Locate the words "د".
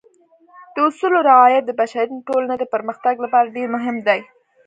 0.73-0.75, 1.67-1.71, 2.59-2.63